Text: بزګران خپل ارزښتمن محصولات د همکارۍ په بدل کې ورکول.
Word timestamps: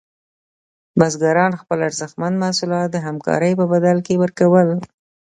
بزګران 0.99 1.51
خپل 1.61 1.79
ارزښتمن 1.87 2.33
محصولات 2.43 2.87
د 2.91 2.97
همکارۍ 3.05 3.53
په 3.59 3.65
بدل 3.73 3.97
کې 4.05 4.15
ورکول. 4.23 4.67